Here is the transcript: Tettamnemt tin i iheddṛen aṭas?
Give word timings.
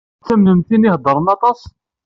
Tettamnemt 0.19 0.67
tin 0.69 0.85
i 0.87 0.89
iheddṛen 0.91 1.27
aṭas? 1.35 1.59